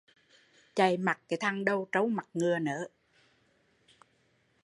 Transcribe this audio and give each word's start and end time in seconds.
Chạy 0.75 0.97
mặt 0.97 1.19
thằng 1.39 1.65
đầu 1.65 1.87
trâu 1.91 2.07
mặt 2.09 2.27
ngựa 2.33 2.59
nớ 2.59 2.87